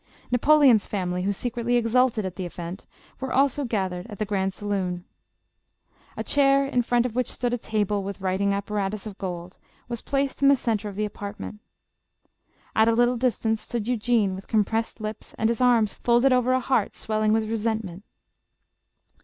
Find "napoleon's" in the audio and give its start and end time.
0.31-0.87